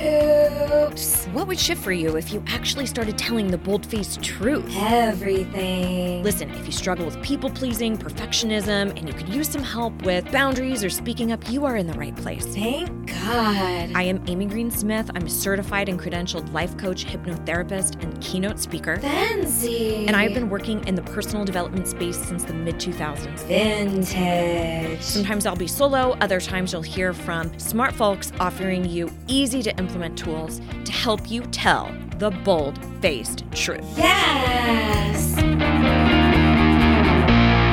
[0.87, 1.25] Oops.
[1.27, 4.71] What would shift for you if you actually started telling the bold faced truth?
[4.77, 6.21] Everything.
[6.21, 10.31] Listen, if you struggle with people pleasing, perfectionism, and you could use some help with
[10.31, 12.45] boundaries or speaking up, you are in the right place.
[12.45, 13.91] Thank God.
[13.95, 15.09] I am Amy Greensmith.
[15.15, 18.97] I'm a certified and credentialed life coach, hypnotherapist, and keynote speaker.
[18.97, 20.05] Fancy.
[20.05, 23.45] And I've been working in the personal development space since the mid 2000s.
[23.45, 25.01] Vintage.
[25.01, 29.77] Sometimes I'll be solo, other times you'll hear from smart folks offering you easy to
[29.77, 33.85] implement tools to help you tell the bold faced truth.
[33.97, 35.35] Yes.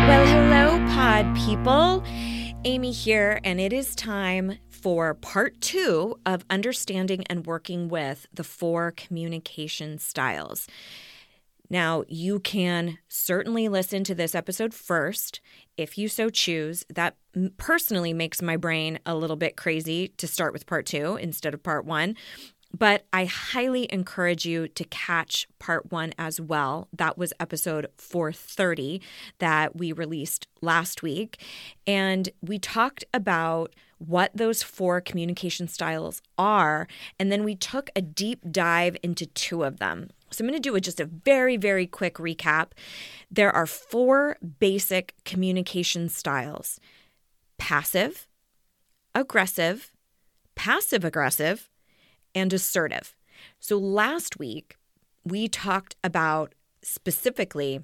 [0.06, 2.04] Well, hello, pod people.
[2.64, 8.44] Amy here, and it is time for part two of understanding and working with the
[8.44, 10.68] four communication styles.
[11.68, 15.40] Now, you can certainly listen to this episode first
[15.76, 16.84] if you so choose.
[16.88, 17.16] That
[17.56, 21.62] personally makes my brain a little bit crazy to start with part two instead of
[21.62, 22.16] part one.
[22.76, 26.88] But I highly encourage you to catch part one as well.
[26.92, 29.00] That was episode 430
[29.38, 31.40] that we released last week.
[31.86, 36.86] And we talked about what those four communication styles are.
[37.18, 40.10] And then we took a deep dive into two of them.
[40.30, 42.72] So I'm going to do a, just a very, very quick recap.
[43.30, 46.80] There are four basic communication styles
[47.58, 48.28] passive,
[49.14, 49.92] aggressive,
[50.54, 51.70] passive aggressive,
[52.34, 53.16] and assertive.
[53.58, 54.76] So last week,
[55.24, 57.80] we talked about specifically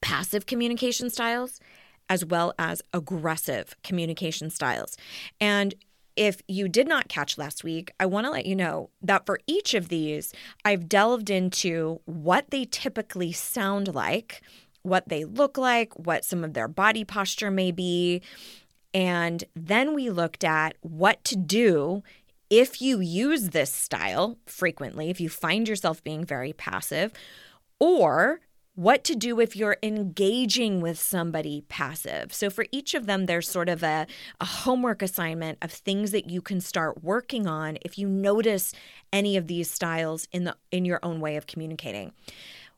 [0.00, 1.60] passive communication styles
[2.08, 4.96] as well as aggressive communication styles.
[5.40, 5.74] And
[6.16, 9.40] if you did not catch last week, I want to let you know that for
[9.46, 10.32] each of these,
[10.64, 14.42] I've delved into what they typically sound like,
[14.82, 18.22] what they look like, what some of their body posture may be.
[18.92, 22.02] And then we looked at what to do
[22.50, 27.12] if you use this style frequently, if you find yourself being very passive,
[27.78, 28.40] or
[28.74, 32.32] what to do if you're engaging with somebody passive.
[32.32, 34.06] So for each of them, there's sort of a,
[34.40, 38.72] a homework assignment of things that you can start working on if you notice
[39.12, 42.12] any of these styles in the in your own way of communicating.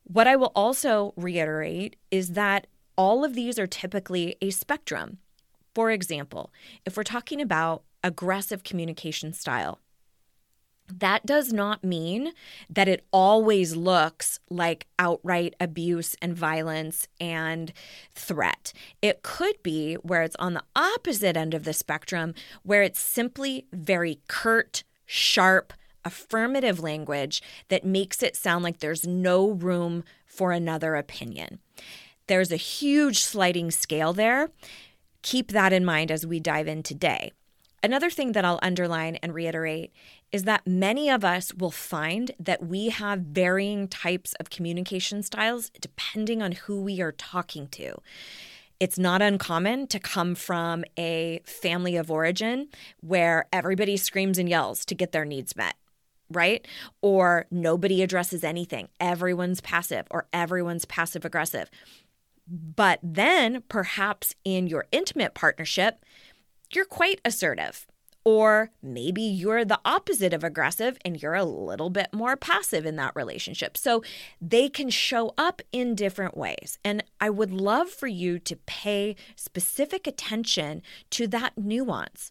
[0.04, 2.66] What I will also reiterate is that
[2.96, 5.18] all of these are typically a spectrum.
[5.74, 6.50] For example,
[6.84, 9.78] if we're talking about aggressive communication style,
[11.00, 12.32] that does not mean
[12.68, 17.72] that it always looks like outright abuse and violence and
[18.14, 18.72] threat.
[19.00, 23.66] It could be where it's on the opposite end of the spectrum, where it's simply
[23.72, 25.72] very curt, sharp,
[26.04, 31.58] affirmative language that makes it sound like there's no room for another opinion.
[32.26, 34.50] There's a huge sliding scale there.
[35.22, 37.32] Keep that in mind as we dive in today.
[37.84, 39.92] Another thing that I'll underline and reiterate
[40.32, 45.70] is that many of us will find that we have varying types of communication styles
[45.80, 47.94] depending on who we are talking to.
[48.80, 52.68] It's not uncommon to come from a family of origin
[53.00, 55.76] where everybody screams and yells to get their needs met
[56.34, 56.66] right?
[57.00, 58.88] Or nobody addresses anything.
[58.98, 61.70] Everyone's passive or everyone's passive aggressive.
[62.48, 66.04] But then perhaps in your intimate partnership,
[66.72, 67.86] you're quite assertive.
[68.24, 72.96] Or maybe you're the opposite of aggressive and you're a little bit more passive in
[72.96, 73.76] that relationship.
[73.76, 74.02] So
[74.40, 76.78] they can show up in different ways.
[76.84, 82.30] And I would love for you to pay specific attention to that nuance.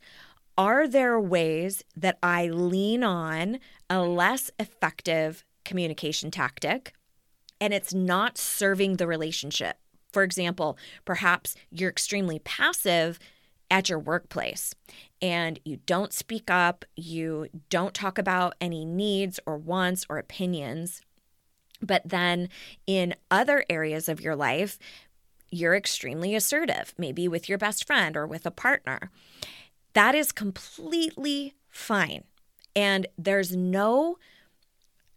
[0.57, 6.93] Are there ways that I lean on a less effective communication tactic
[7.59, 9.77] and it's not serving the relationship?
[10.11, 13.17] For example, perhaps you're extremely passive
[13.71, 14.75] at your workplace
[15.21, 21.01] and you don't speak up, you don't talk about any needs or wants or opinions.
[21.81, 22.49] But then
[22.85, 24.77] in other areas of your life,
[25.49, 29.09] you're extremely assertive, maybe with your best friend or with a partner.
[29.93, 32.25] That is completely fine.
[32.75, 34.17] And there's no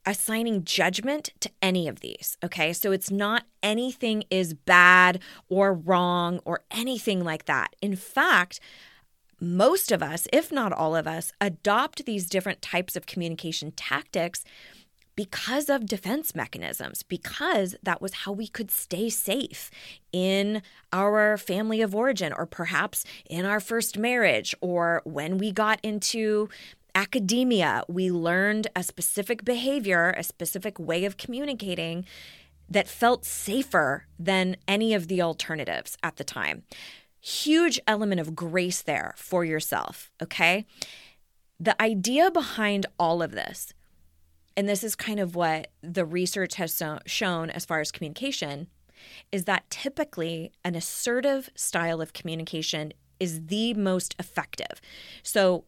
[0.06, 2.36] assigning judgment to any of these.
[2.44, 2.72] Okay.
[2.72, 7.74] So it's not anything is bad or wrong or anything like that.
[7.80, 8.60] In fact,
[9.40, 14.44] most of us, if not all of us, adopt these different types of communication tactics
[15.16, 19.70] because of defense mechanisms, because that was how we could stay safe
[20.12, 20.60] in
[20.92, 26.48] our family of origin, or perhaps in our first marriage, or when we got into
[26.94, 32.04] academia, we learned a specific behavior, a specific way of communicating
[32.68, 36.62] that felt safer than any of the alternatives at the time.
[37.20, 40.66] Huge element of grace there for yourself, okay?
[41.58, 43.72] The idea behind all of this
[44.56, 48.68] and this is kind of what the research has so- shown as far as communication,
[49.32, 54.80] is that typically an assertive style of communication is the most effective.
[55.22, 55.64] So,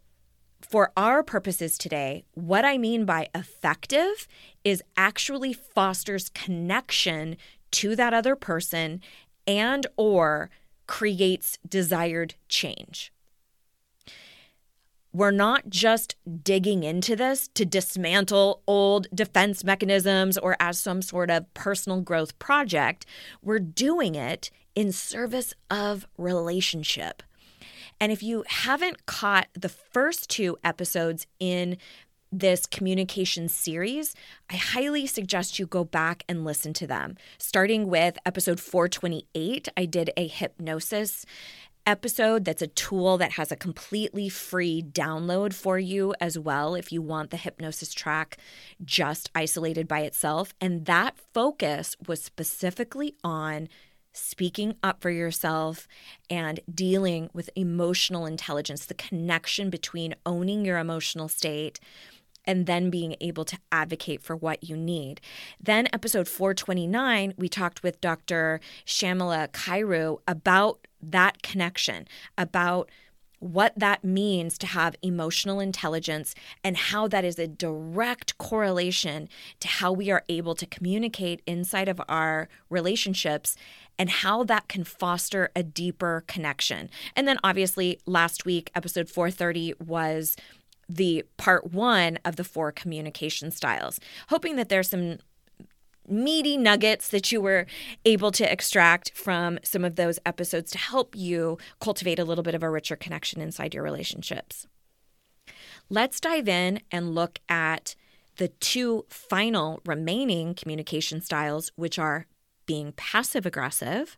[0.60, 4.26] for our purposes today, what I mean by effective
[4.64, 7.36] is actually fosters connection
[7.72, 9.00] to that other person
[9.46, 10.50] and or
[10.86, 13.12] creates desired change
[15.16, 21.30] we're not just digging into this to dismantle old defense mechanisms or as some sort
[21.30, 23.06] of personal growth project.
[23.40, 27.22] We're doing it in service of relationship.
[28.00, 31.78] And if you haven't caught the first two episodes in
[32.32, 34.14] this communication series,
[34.50, 37.16] I highly suggest you go back and listen to them.
[37.38, 41.24] Starting with episode 428, I did a hypnosis
[41.86, 46.90] episode that's a tool that has a completely free download for you as well if
[46.90, 48.36] you want the hypnosis track
[48.84, 50.52] just isolated by itself.
[50.60, 53.68] And that focus was specifically on
[54.16, 55.86] speaking up for yourself
[56.30, 61.78] and dealing with emotional intelligence, the connection between owning your emotional state
[62.46, 65.20] and then being able to advocate for what you need.
[65.60, 68.60] Then, episode 429, we talked with Dr.
[68.86, 72.06] Shamila Kairu about that connection,
[72.38, 72.90] about
[73.38, 76.34] what that means to have emotional intelligence
[76.64, 79.28] and how that is a direct correlation
[79.60, 83.54] to how we are able to communicate inside of our relationships
[83.98, 86.90] and how that can foster a deeper connection.
[87.14, 90.36] And then obviously last week episode 430 was
[90.88, 93.98] the part 1 of the four communication styles.
[94.28, 95.18] Hoping that there's some
[96.08, 97.66] meaty nuggets that you were
[98.04, 102.54] able to extract from some of those episodes to help you cultivate a little bit
[102.54, 104.66] of a richer connection inside your relationships.
[105.88, 107.94] Let's dive in and look at
[108.36, 112.26] the two final remaining communication styles, which are
[112.66, 114.16] being passive aggressive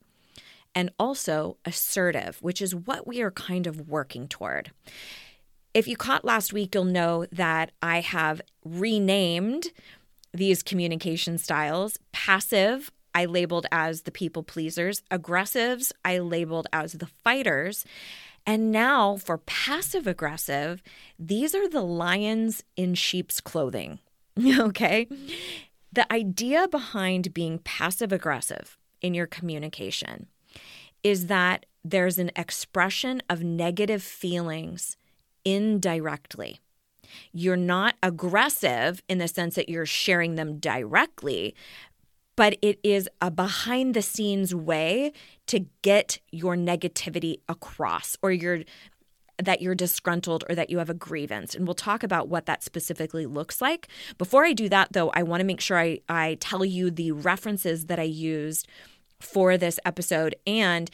[0.75, 4.71] and also assertive, which is what we are kind of working toward.
[5.75, 9.69] If you caught last week, you'll know that I have renamed
[10.33, 11.99] these communication styles.
[12.13, 15.03] Passive, I labeled as the people pleasers.
[15.11, 17.85] Aggressives, I labeled as the fighters.
[18.47, 20.83] And now for passive aggressive,
[21.19, 23.99] these are the lions in sheep's clothing.
[24.59, 25.09] okay?
[25.93, 30.27] The idea behind being passive aggressive in your communication
[31.03, 34.97] is that there's an expression of negative feelings
[35.45, 36.61] indirectly.
[37.33, 41.55] You're not aggressive in the sense that you're sharing them directly,
[42.37, 45.13] but it is a behind the scenes way
[45.47, 48.61] to get your negativity across or your
[49.43, 51.55] that you're disgruntled or that you have a grievance.
[51.55, 53.89] And we'll talk about what that specifically looks like.
[54.17, 57.13] Before I do that, though, I want to make sure I, I tell you the
[57.13, 58.67] references that I used
[59.21, 60.91] for this episode and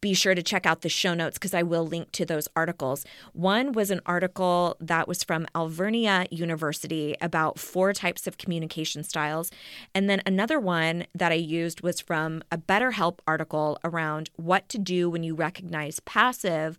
[0.00, 3.04] be sure to check out the show notes because I will link to those articles.
[3.32, 9.50] One was an article that was from Alvernia University about four types of communication styles.
[9.94, 14.78] And then another one that I used was from a BetterHelp article around what to
[14.78, 16.76] do when you recognize passive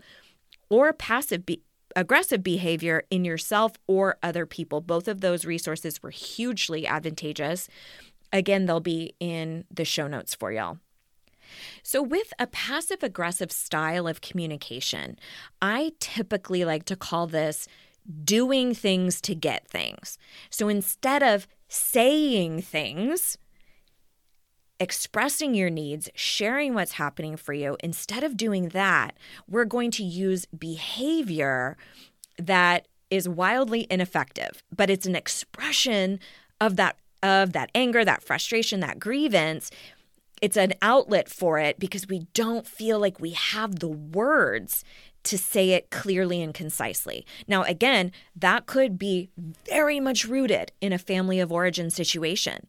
[0.70, 1.62] or passive be-
[1.96, 4.82] aggressive behavior in yourself or other people.
[4.82, 7.68] Both of those resources were hugely advantageous.
[8.34, 10.80] Again, they'll be in the show notes for y'all.
[11.84, 15.18] So, with a passive aggressive style of communication,
[15.62, 17.68] I typically like to call this
[18.24, 20.18] doing things to get things.
[20.50, 23.38] So, instead of saying things,
[24.80, 29.16] expressing your needs, sharing what's happening for you, instead of doing that,
[29.48, 31.78] we're going to use behavior
[32.38, 36.20] that is wildly ineffective, but it's an expression
[36.60, 39.72] of that of that anger, that frustration, that grievance.
[40.42, 44.84] It's an outlet for it because we don't feel like we have the words
[45.26, 47.26] to say it clearly and concisely.
[47.48, 49.30] Now, again, that could be
[49.68, 52.68] very much rooted in a family of origin situation.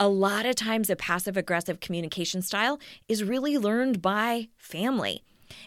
[0.00, 5.22] A lot of times, a passive aggressive communication style is really learned by family.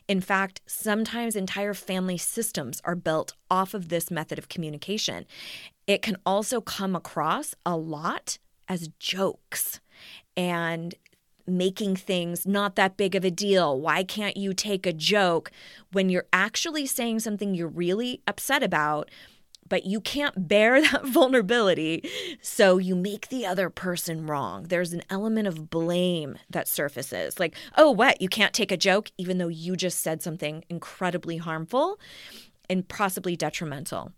[0.08, 5.25] In fact, sometimes entire family systems are built off of this method of communication.
[5.88, 9.79] It can also come across a lot as jokes
[10.36, 10.96] and
[11.50, 13.79] making things not that big of a deal.
[13.79, 15.51] Why can't you take a joke
[15.91, 19.10] when you're actually saying something you're really upset about?
[19.68, 22.10] But you can't bear that vulnerability,
[22.41, 24.63] so you make the other person wrong.
[24.63, 27.39] There's an element of blame that surfaces.
[27.39, 28.20] Like, oh, what?
[28.20, 32.00] You can't take a joke, even though you just said something incredibly harmful
[32.68, 34.13] and possibly detrimental.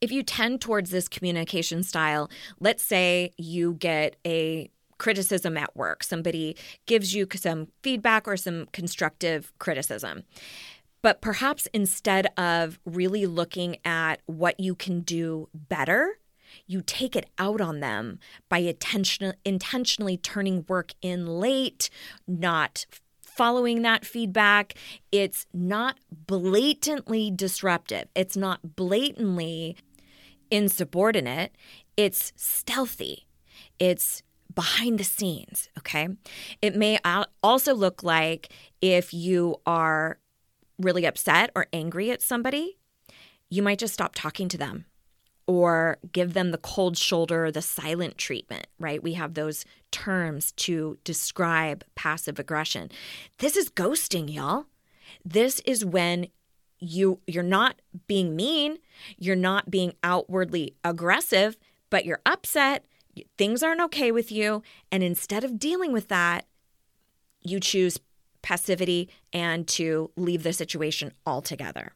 [0.00, 6.04] If you tend towards this communication style, let's say you get a criticism at work.
[6.04, 10.24] Somebody gives you some feedback or some constructive criticism.
[11.02, 16.18] But perhaps instead of really looking at what you can do better,
[16.66, 18.18] you take it out on them
[18.50, 21.88] by intention- intentionally turning work in late,
[22.28, 22.84] not
[23.22, 24.74] following that feedback.
[25.10, 29.76] It's not blatantly disruptive, it's not blatantly
[30.50, 31.52] insubordinate,
[31.96, 33.26] it's stealthy.
[33.78, 34.22] It's
[34.54, 36.08] behind the scenes, okay?
[36.60, 36.98] It may
[37.42, 40.18] also look like if you are
[40.78, 42.78] really upset or angry at somebody,
[43.48, 44.86] you might just stop talking to them
[45.46, 49.02] or give them the cold shoulder, the silent treatment, right?
[49.02, 52.90] We have those terms to describe passive aggression.
[53.38, 54.66] This is ghosting, y'all.
[55.24, 56.28] This is when
[56.78, 58.78] you you're not being mean,
[59.18, 61.56] you're not being outwardly aggressive,
[61.90, 62.86] but you're upset
[63.38, 64.62] things aren't okay with you.
[64.90, 66.46] And instead of dealing with that,
[67.42, 67.98] you choose
[68.42, 71.92] passivity and to leave the situation altogether.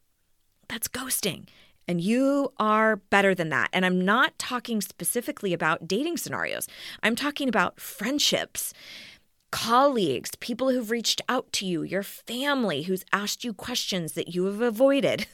[0.69, 1.47] That's ghosting.
[1.87, 3.69] And you are better than that.
[3.73, 6.67] And I'm not talking specifically about dating scenarios,
[7.03, 8.73] I'm talking about friendships,
[9.51, 14.47] colleagues, people who've reached out to you, your family who's asked you questions that you
[14.47, 15.27] have avoided.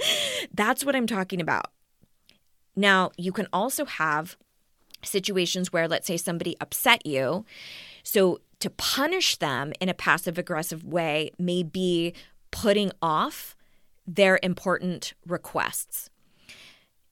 [0.54, 1.66] That's what I'm talking about.
[2.74, 4.36] Now, you can also have
[5.02, 7.44] situations where, let's say, somebody upset you.
[8.02, 12.14] So to punish them in a passive aggressive way may be
[12.50, 13.54] putting off
[14.06, 16.10] their important requests.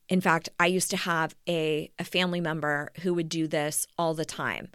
[0.08, 4.14] In fact, I used to have a, a family member who would do this all
[4.14, 4.68] the time.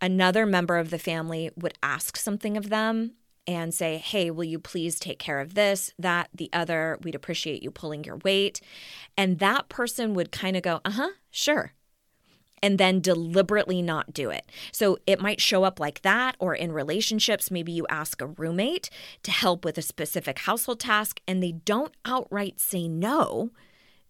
[0.00, 3.12] Another member of the family would ask something of them
[3.46, 6.98] and say, Hey, will you please take care of this, that, the other?
[7.02, 8.60] We'd appreciate you pulling your weight.
[9.16, 11.72] And that person would kind of go, Uh huh, sure
[12.62, 14.46] and then deliberately not do it.
[14.72, 18.90] So it might show up like that, or in relationships, maybe you ask a roommate
[19.22, 23.50] to help with a specific household task and they don't outright say no,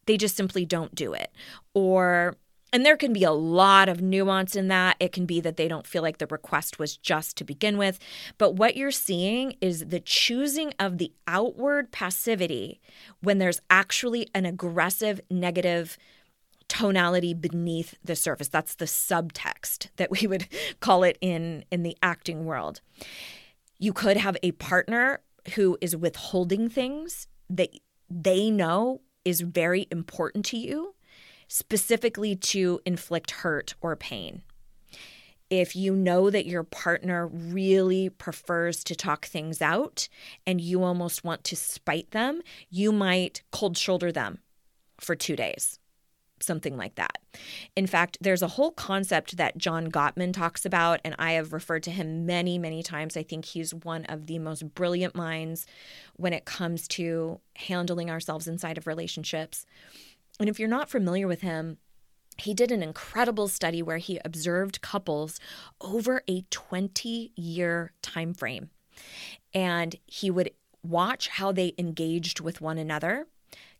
[0.06, 1.30] they just simply don't do it.
[1.74, 2.36] Or
[2.72, 4.96] and there can be a lot of nuance in that.
[5.00, 7.98] It can be that they don't feel like the request was just to begin with.
[8.38, 12.80] But what you're seeing is the choosing of the outward passivity
[13.22, 15.98] when there's actually an aggressive, negative
[16.70, 18.48] tonality beneath the surface.
[18.48, 20.46] That's the subtext that we would
[20.80, 22.80] call it in, in the acting world.
[23.78, 25.20] You could have a partner
[25.56, 27.70] who is withholding things that
[28.08, 30.94] they know is very important to you,
[31.48, 34.42] specifically to inflict hurt or pain.
[35.50, 40.08] If you know that your partner really prefers to talk things out
[40.46, 44.38] and you almost want to spite them, you might cold shoulder them
[45.00, 45.79] for two days
[46.42, 47.18] something like that.
[47.76, 51.82] In fact, there's a whole concept that John Gottman talks about, and I have referred
[51.84, 53.16] to him many, many times.
[53.16, 55.66] I think he's one of the most brilliant minds
[56.16, 59.66] when it comes to handling ourselves inside of relationships.
[60.38, 61.78] And if you're not familiar with him,
[62.38, 65.38] he did an incredible study where he observed couples
[65.80, 68.70] over a 20 year time frame.
[69.52, 70.50] And he would
[70.82, 73.26] watch how they engaged with one another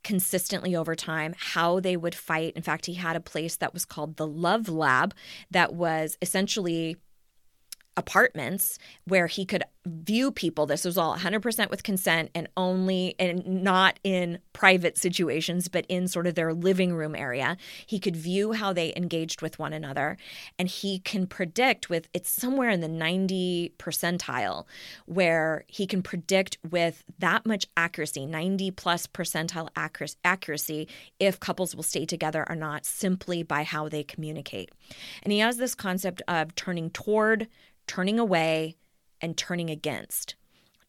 [0.03, 2.55] consistently over time, how they would fight.
[2.57, 5.15] In fact, he had a place that was called the Love Lab
[5.51, 6.97] that was essentially
[7.97, 10.67] apartments where he could view people.
[10.67, 16.07] This was all 100% with consent and only, and not in private situations, but in
[16.07, 17.57] sort of their living room area.
[17.87, 20.19] He could view how they engaged with one another.
[20.59, 24.67] And he can predict with, it's somewhere in the 90 percentile,
[25.07, 29.69] where he can predict with that much accuracy, 90 plus percentile
[30.25, 34.71] accuracy, if couples will stay together or not, simply by how they communicate.
[35.23, 37.49] And he has this concept of turning toward,
[37.91, 38.77] turning away,
[39.21, 40.37] and turning against.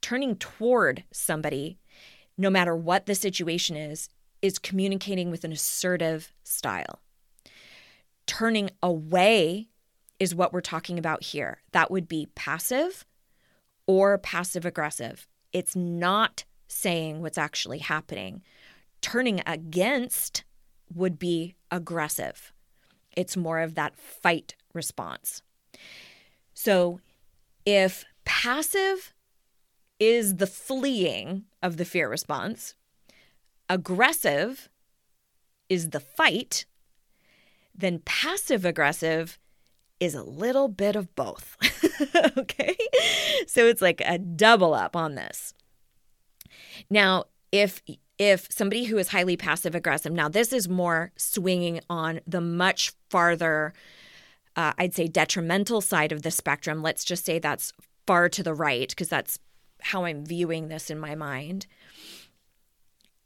[0.02, 1.80] Turning toward somebody,
[2.38, 4.08] no matter what the situation is,
[4.44, 7.00] is communicating with an assertive style.
[8.28, 9.68] Turning away
[10.20, 11.64] is what we're talking about here.
[11.72, 13.04] That would be passive
[13.88, 15.28] or passive aggressive.
[15.52, 18.44] it's not saying what's actually happening.
[19.02, 20.44] Turning against
[20.94, 22.54] would be aggressive.
[23.18, 25.42] It's more of that fight response.
[26.64, 27.00] So
[27.66, 29.16] if passive
[30.00, 32.76] is the fleeing of the fear response,
[33.68, 34.70] aggressive
[35.70, 36.66] is the fight,
[37.74, 39.40] then passive aggressive
[40.00, 41.58] is a little bit of both.
[42.38, 42.78] okay?
[43.48, 45.56] So it's like a double up on this.
[46.92, 47.82] Now, if
[48.20, 52.92] if somebody who is highly passive aggressive, now this is more swinging on the much
[53.10, 53.74] farther,
[54.56, 56.82] uh, I'd say, detrimental side of the spectrum.
[56.82, 57.74] Let's just say that's
[58.08, 59.40] far to the right, because that's
[59.82, 61.68] how I'm viewing this in my mind.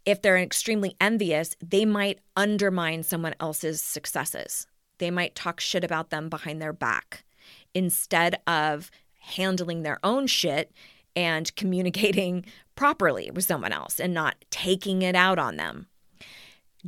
[0.06, 4.68] If they're extremely envious, they might undermine someone else's successes.
[5.00, 7.26] They might talk shit about them behind their back
[7.74, 10.72] instead of handling their own shit
[11.16, 15.88] and communicating properly with someone else and not taking it out on them.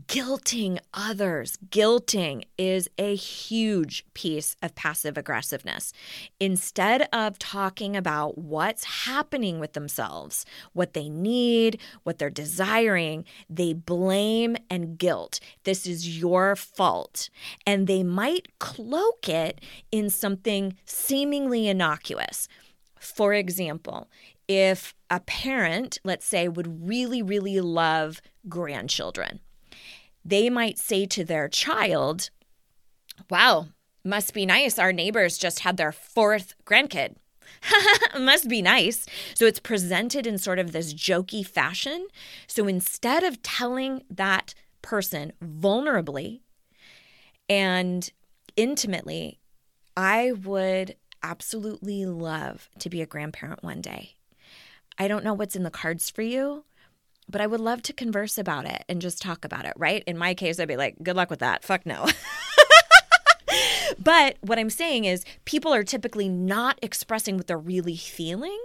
[0.06, 5.92] Guilting others, guilting is a huge piece of passive aggressiveness.
[6.40, 13.74] Instead of talking about what's happening with themselves, what they need, what they're desiring, they
[13.74, 15.40] blame and guilt.
[15.64, 17.32] This is your fault.
[17.66, 19.60] And they might cloak it
[19.92, 22.48] in something seemingly innocuous.
[23.00, 24.08] For example,
[24.48, 29.40] if a parent, let's say, would really, really love grandchildren,
[30.28, 32.30] they might say to their child,
[33.30, 33.70] Wow,
[34.04, 34.78] must be nice.
[34.78, 37.16] Our neighbors just had their fourth grandkid.
[38.20, 39.06] must be nice.
[39.34, 42.08] So it's presented in sort of this jokey fashion.
[42.46, 46.42] So instead of telling that person vulnerably
[47.50, 48.10] and
[48.56, 49.40] intimately,
[49.96, 54.16] I would absolutely love to be a grandparent one day.
[54.98, 56.66] I don't know what's in the cards for you,
[57.30, 60.04] but I would love to converse about it and just talk about it, right?
[60.08, 61.64] In my case, I'd be like, good luck with that.
[61.64, 62.08] Fuck no.
[64.00, 68.60] but what I'm saying is, people are typically not expressing what they're really feeling.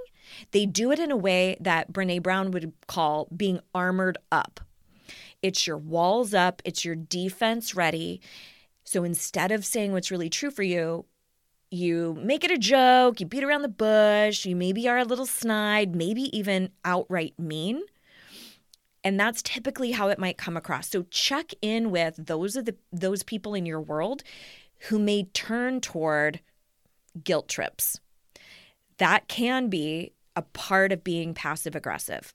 [0.53, 4.61] They do it in a way that Brene Brown would call being armored up.
[5.43, 8.21] It's your walls up, it's your defense ready.
[8.85, 11.05] So instead of saying what's really true for you,
[11.71, 15.27] you make it a joke, you beat around the bush, you maybe are a little
[15.27, 17.83] snide, maybe even outright mean.
[19.05, 20.89] And that's typically how it might come across.
[20.89, 24.23] So check in with those of the those people in your world
[24.89, 26.41] who may turn toward
[27.23, 28.01] guilt trips.
[28.99, 32.35] That can be a part of being passive aggressive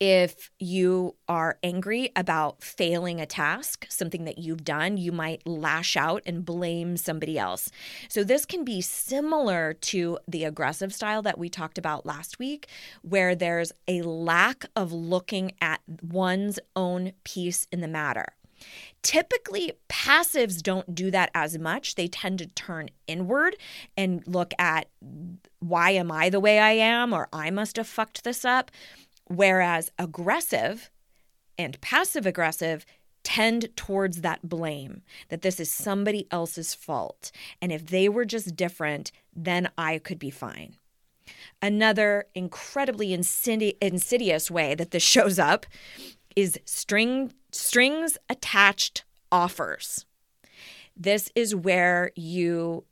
[0.00, 5.96] if you are angry about failing a task, something that you've done, you might lash
[5.96, 7.70] out and blame somebody else.
[8.08, 12.68] So, this can be similar to the aggressive style that we talked about last week,
[13.02, 18.26] where there's a lack of looking at one's own piece in the matter.
[19.02, 21.94] Typically, passives don't do that as much.
[21.94, 23.56] They tend to turn inward
[23.96, 24.88] and look at
[25.60, 28.70] why am I the way I am, or I must have fucked this up.
[29.28, 30.90] Whereas aggressive
[31.56, 32.84] and passive aggressive
[33.22, 37.30] tend towards that blame that this is somebody else's fault.
[37.60, 40.76] And if they were just different, then I could be fine.
[41.60, 45.66] Another incredibly insidi- insidious way that this shows up
[46.36, 50.06] is string strings attached offers.
[50.96, 52.84] This is where you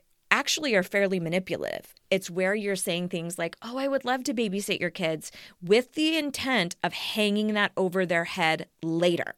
[0.46, 1.92] actually are fairly manipulative.
[2.08, 5.94] It's where you're saying things like, Oh, I would love to babysit your kids with
[5.94, 9.34] the intent of hanging that over their head later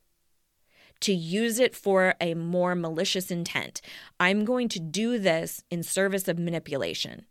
[1.01, 3.81] to use it for a more malicious intent.
[4.21, 7.25] I'm going to do this in service of manipulation.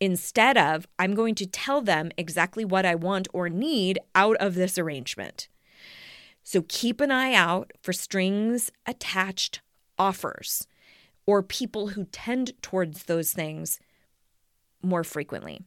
[0.00, 4.56] Instead of, I'm going to tell them exactly what I want or need out of
[4.56, 5.46] this arrangement.
[6.42, 9.60] So keep an eye out for strings attached
[10.00, 10.66] offers
[11.28, 13.78] or people who tend towards those things
[14.82, 15.60] more frequently.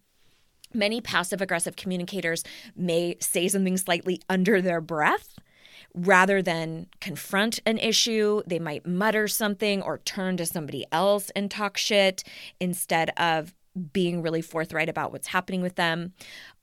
[0.73, 2.43] Many passive aggressive communicators
[2.75, 5.35] may say something slightly under their breath
[5.93, 8.41] rather than confront an issue.
[8.47, 12.23] They might mutter something or turn to somebody else and talk shit
[12.59, 13.53] instead of
[13.93, 16.13] being really forthright about what's happening with them.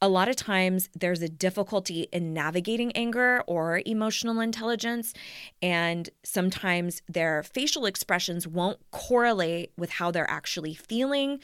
[0.00, 5.14] A lot of times there's a difficulty in navigating anger or emotional intelligence,
[5.62, 11.40] and sometimes their facial expressions won't correlate with how they're actually feeling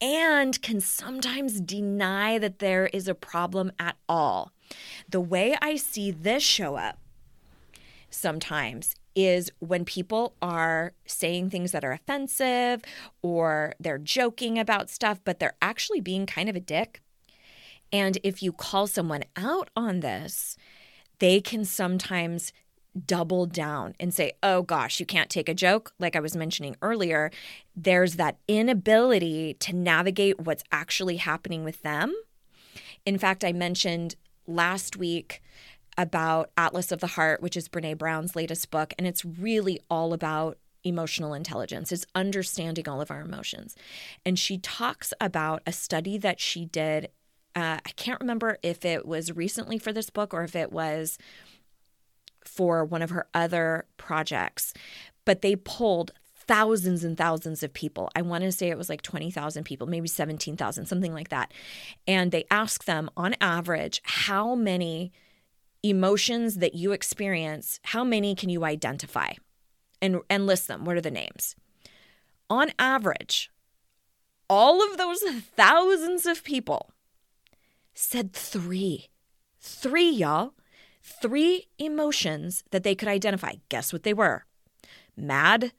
[0.00, 4.52] and can sometimes deny that there is a problem at all.
[5.08, 6.98] The way I see this show up
[8.10, 12.82] sometimes is when people are saying things that are offensive
[13.22, 17.00] or they're joking about stuff, but they're actually being kind of a dick.
[17.92, 20.56] And if you call someone out on this,
[21.18, 22.52] they can sometimes
[23.06, 25.92] double down and say, oh gosh, you can't take a joke.
[25.98, 27.30] Like I was mentioning earlier,
[27.74, 32.14] there's that inability to navigate what's actually happening with them.
[33.04, 35.42] In fact, I mentioned last week
[35.96, 40.12] about Atlas of the Heart, which is Brene Brown's latest book, and it's really all
[40.12, 43.76] about emotional intelligence is understanding all of our emotions
[44.26, 47.04] and she talks about a study that she did
[47.54, 51.18] uh, i can't remember if it was recently for this book or if it was
[52.44, 54.74] for one of her other projects,
[55.24, 58.10] but they pulled thousands and thousands of people.
[58.16, 61.52] I want to say it was like 20,000 people, maybe 17,000, something like that.
[62.06, 65.12] And they asked them on average, how many
[65.82, 69.32] emotions that you experience, how many can you identify?
[70.00, 70.84] And and list them.
[70.84, 71.54] What are the names?
[72.50, 73.50] On average,
[74.48, 75.22] all of those
[75.56, 76.90] thousands of people
[77.94, 79.08] said 3.
[79.60, 80.54] 3, y'all
[81.02, 83.54] three emotions that they could identify.
[83.68, 84.44] Guess what they were?
[85.16, 85.72] Mad,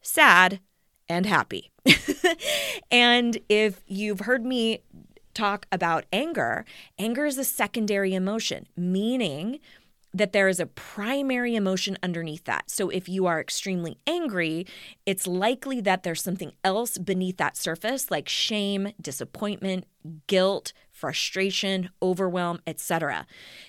[0.00, 0.60] sad,
[1.08, 1.70] and happy.
[2.90, 4.82] and if you've heard me
[5.38, 6.64] talk about anger,
[6.98, 9.60] anger is a secondary emotion, meaning
[10.12, 12.70] that there is a primary emotion underneath that.
[12.70, 14.66] So if you are extremely angry,
[15.06, 19.84] it's likely that there's something else beneath that surface like shame, disappointment,
[20.26, 23.26] guilt, frustration, overwhelm, etc.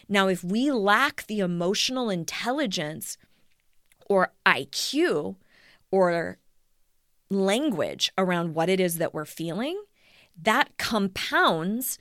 [0.07, 3.17] Now, if we lack the emotional intelligence
[4.09, 5.35] or IQ
[5.91, 6.39] or
[7.29, 9.79] language around what it is that we're feeling,
[10.43, 11.97] that compounds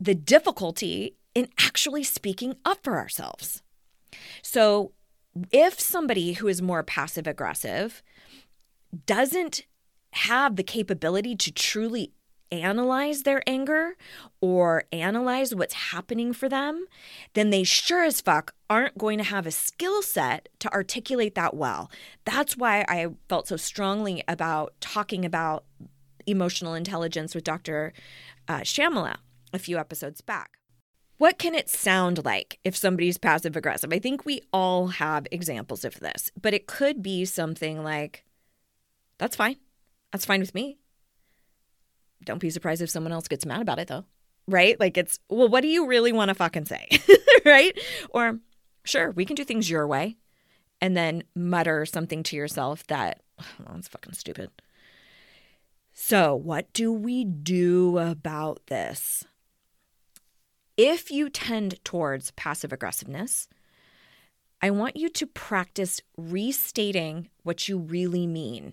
[0.00, 3.62] the difficulty in actually speaking up for ourselves.
[4.42, 4.92] So,
[5.50, 8.02] if somebody who is more passive aggressive
[9.06, 9.66] doesn't
[10.12, 12.12] have the capability to truly
[12.52, 13.96] analyze their anger
[14.40, 16.86] or analyze what's happening for them,
[17.32, 21.54] then they sure as fuck aren't going to have a skill set to articulate that
[21.54, 21.90] well.
[22.24, 25.64] That's why I felt so strongly about talking about
[26.26, 27.92] emotional intelligence with Dr.
[28.48, 29.16] Uh, Shamala
[29.52, 30.58] a few episodes back.
[31.16, 33.92] What can it sound like if somebody's passive aggressive?
[33.92, 38.24] I think we all have examples of this, but it could be something like,
[39.18, 39.56] that's fine.
[40.12, 40.78] That's fine with me.
[42.24, 44.04] Don't be surprised if someone else gets mad about it though.
[44.48, 44.78] Right?
[44.78, 46.88] Like it's, well, what do you really want to fucking say?
[47.44, 47.78] right?
[48.10, 48.40] Or,
[48.84, 50.16] sure, we can do things your way.
[50.80, 54.50] And then mutter something to yourself that, oh, that's fucking stupid.
[55.96, 59.24] So, what do we do about this?
[60.76, 63.46] If you tend towards passive aggressiveness,
[64.60, 68.72] I want you to practice restating what you really mean.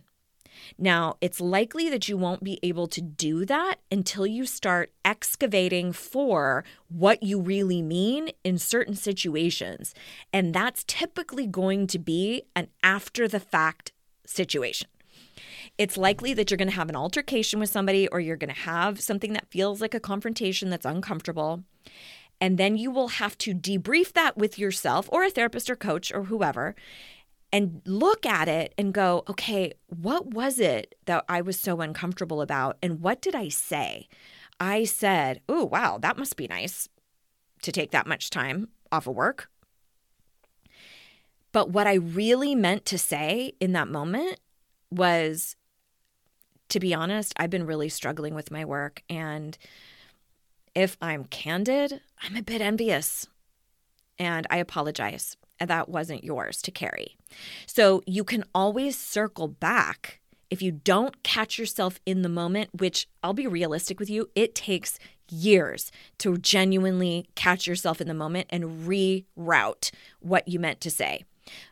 [0.80, 5.94] Now, it's likely that you won't be able to do that until you start excavating
[5.94, 9.94] for what you really mean in certain situations.
[10.34, 13.92] And that's typically going to be an after the fact
[14.26, 14.88] situation.
[15.78, 18.62] It's likely that you're going to have an altercation with somebody or you're going to
[18.62, 21.64] have something that feels like a confrontation that's uncomfortable.
[22.40, 26.12] And then you will have to debrief that with yourself or a therapist or coach
[26.12, 26.76] or whoever
[27.54, 32.42] and look at it and go, okay, what was it that I was so uncomfortable
[32.42, 32.78] about?
[32.82, 34.08] And what did I say?
[34.60, 36.88] I said, oh, wow, that must be nice
[37.64, 39.50] to take that much time off of work.
[41.52, 44.40] But what I really meant to say in that moment
[44.90, 45.56] was,
[46.72, 49.04] to be honest, I've been really struggling with my work.
[49.10, 49.58] And
[50.74, 53.28] if I'm candid, I'm a bit envious.
[54.18, 57.18] And I apologize that wasn't yours to carry.
[57.66, 63.08] So you can always circle back if you don't catch yourself in the moment, which
[63.24, 68.48] I'll be realistic with you, it takes years to genuinely catch yourself in the moment
[68.50, 71.24] and reroute what you meant to say.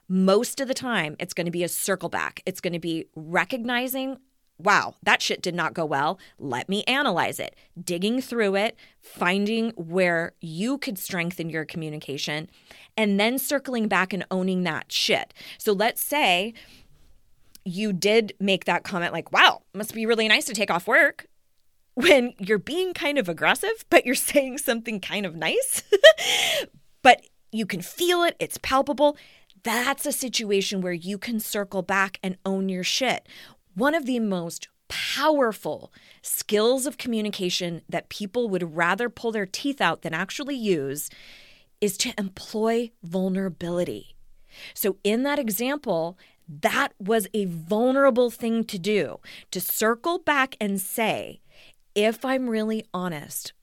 [0.07, 2.41] Most of the time, it's going to be a circle back.
[2.45, 4.17] It's going to be recognizing
[4.59, 6.19] wow, that shit did not go well.
[6.37, 12.49] Let me analyze it, digging through it, finding where you could strengthen your communication,
[12.97, 15.33] and then circling back and owning that shit.
[15.57, 16.53] So let's say
[17.63, 21.25] you did make that comment like, wow, must be really nice to take off work.
[21.95, 25.83] When you're being kind of aggressive, but you're saying something kind of nice,
[27.01, 29.17] but you can feel it, it's palpable.
[29.63, 33.27] That's a situation where you can circle back and own your shit.
[33.75, 39.79] One of the most powerful skills of communication that people would rather pull their teeth
[39.79, 41.09] out than actually use
[41.79, 44.15] is to employ vulnerability.
[44.73, 49.19] So, in that example, that was a vulnerable thing to do
[49.51, 51.41] to circle back and say,
[51.93, 53.53] if I'm really honest,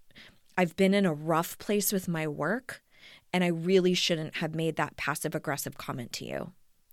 [0.57, 2.83] I've been in a rough place with my work,
[3.33, 6.53] and I really shouldn't have made that passive aggressive comment to you.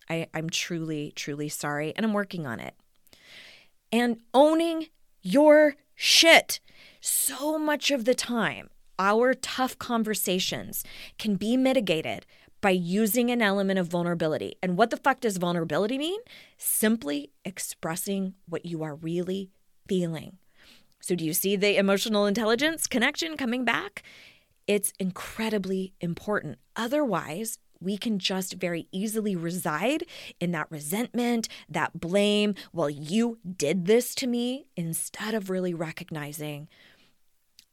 [0.09, 2.73] I, I'm truly, truly sorry, and I'm working on it.
[3.93, 4.87] And owning
[5.21, 6.59] your shit.
[6.99, 10.83] So much of the time, our tough conversations
[11.19, 12.25] can be mitigated
[12.59, 14.55] by using an element of vulnerability.
[14.63, 16.19] And what the fuck does vulnerability mean?
[16.57, 19.51] Simply expressing what you are really
[19.87, 20.37] feeling.
[20.99, 24.01] So, do you see the emotional intelligence connection coming back?
[24.65, 26.57] It's incredibly important.
[26.75, 30.03] Otherwise, we can just very easily reside
[30.39, 32.55] in that resentment, that blame.
[32.71, 36.67] Well, you did this to me, instead of really recognizing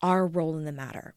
[0.02, 1.14] our role in the matter.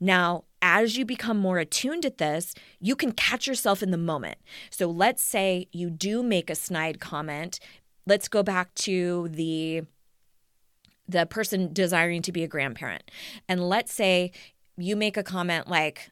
[0.00, 4.38] Now, as you become more attuned at this, you can catch yourself in the moment.
[4.70, 7.58] So let's say you do make a snide comment.
[8.06, 9.82] Let's go back to the
[11.06, 13.10] the person desiring to be a grandparent.
[13.46, 14.32] And let's say
[14.78, 16.10] you make a comment like,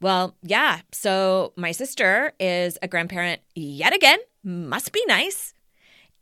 [0.00, 5.52] well, yeah, so my sister is a grandparent yet again, must be nice.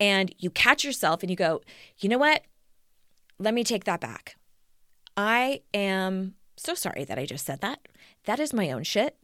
[0.01, 1.61] And you catch yourself and you go,
[1.99, 2.43] you know what?
[3.39, 4.37] Let me take that back.
[5.17, 7.87] I am so sorry that I just said that.
[8.25, 9.17] That is my own shit.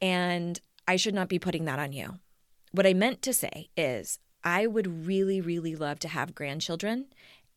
[0.00, 2.18] And I should not be putting that on you.
[2.72, 7.06] What I meant to say is, I would really, really love to have grandchildren.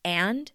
[0.03, 0.51] And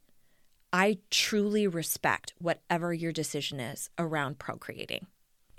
[0.73, 5.07] I truly respect whatever your decision is around procreating.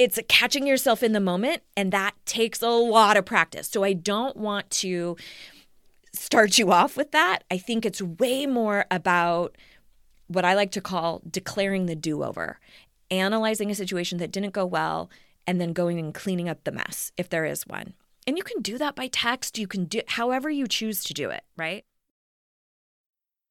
[0.02, 3.68] It's catching yourself in the moment, and that takes a lot of practice.
[3.68, 5.16] So I don't want to
[6.12, 7.44] start you off with that.
[7.52, 9.56] I think it's way more about
[10.26, 12.60] what I like to call declaring the do over,
[13.12, 15.12] analyzing a situation that didn't go well,
[15.46, 17.94] and then going and cleaning up the mess if there is one.
[18.26, 21.30] And you can do that by text, you can do however you choose to do
[21.30, 21.86] it, right?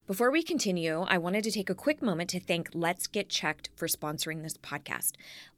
[0.07, 3.69] Before we continue, I wanted to take a quick moment to thank Let's Get Checked
[3.75, 5.11] for sponsoring this podcast.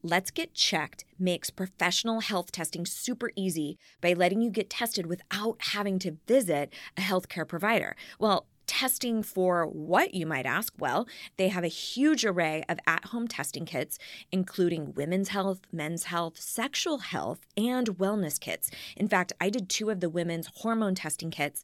[0.03, 5.55] Let's Get Checked makes professional health testing super easy by letting you get tested without
[5.59, 7.95] having to visit a healthcare provider.
[8.19, 10.73] Well, testing for what you might ask?
[10.77, 13.97] Well, they have a huge array of at home testing kits,
[14.31, 18.69] including women's health, men's health, sexual health, and wellness kits.
[18.97, 21.63] In fact, I did two of the women's hormone testing kits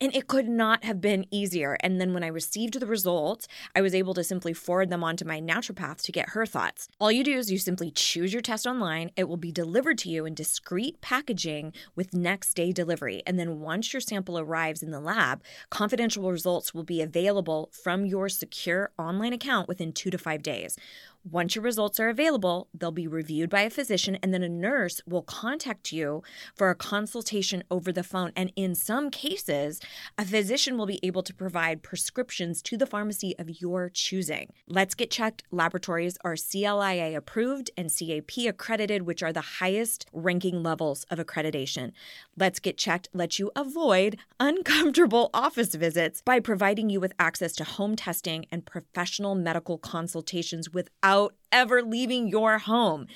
[0.00, 1.76] and it could not have been easier.
[1.80, 5.24] And then when I received the results, I was able to simply forward them onto
[5.24, 6.88] my naturopath to get her thoughts.
[7.00, 9.10] All you do is you simply choose your test online.
[9.16, 13.22] It will be delivered to you in discreet packaging with next day delivery.
[13.26, 18.06] And then once your sample arrives in the lab, confidential results will be available from
[18.06, 20.76] your secure online account within two to five days.
[21.24, 25.00] Once your results are available, they'll be reviewed by a physician, and then a nurse
[25.06, 26.22] will contact you
[26.54, 28.32] for a consultation over the phone.
[28.36, 29.80] And in some cases,
[30.16, 34.52] a physician will be able to provide prescriptions to the pharmacy of your choosing.
[34.68, 40.62] Let's Get Checked laboratories are CLIA approved and CAP accredited, which are the highest ranking
[40.62, 41.92] levels of accreditation.
[42.36, 47.64] Let's Get Checked lets you avoid uncomfortable office visits by providing you with access to
[47.64, 53.06] home testing and professional medical consultations without without ever leaving your home.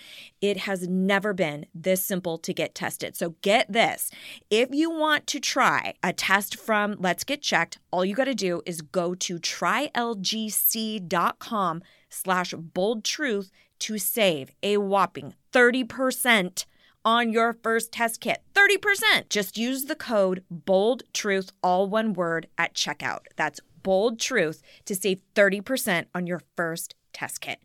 [0.41, 3.15] It has never been this simple to get tested.
[3.15, 4.11] So get this.
[4.49, 8.35] If you want to try a test from Let's Get Checked, all you got to
[8.35, 9.83] do is go to trylgc.com
[12.09, 13.51] slash bold truth
[13.81, 16.65] to save a whopping 30%
[17.05, 18.43] on your first test kit.
[18.55, 19.29] 30%.
[19.29, 23.27] Just use the code bold truth, all one word at checkout.
[23.37, 27.59] That's bold truth to save 30% on your first test kit.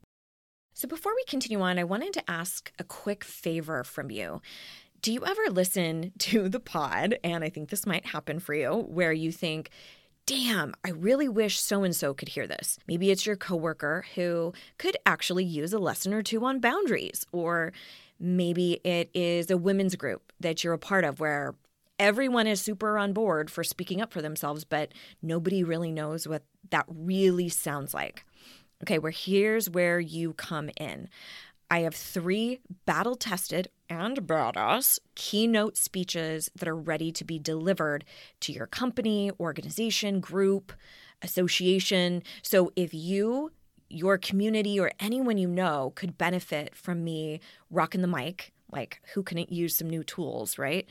[0.77, 4.43] So, before we continue on, I wanted to ask a quick favor from you.
[5.01, 7.17] Do you ever listen to the pod?
[7.23, 9.71] And I think this might happen for you, where you think,
[10.27, 12.77] damn, I really wish so and so could hear this.
[12.87, 17.73] Maybe it's your coworker who could actually use a lesson or two on boundaries, or
[18.19, 21.55] maybe it is a women's group that you're a part of where
[21.97, 24.91] everyone is super on board for speaking up for themselves, but
[25.23, 28.26] nobody really knows what that really sounds like.
[28.83, 31.09] Okay, where here's where you come in.
[31.69, 38.05] I have three battle tested and badass keynote speeches that are ready to be delivered
[38.41, 40.71] to your company, organization, group,
[41.21, 42.23] association.
[42.41, 43.51] So if you,
[43.89, 49.21] your community, or anyone you know could benefit from me rocking the mic, like who
[49.23, 50.87] couldn't use some new tools, right?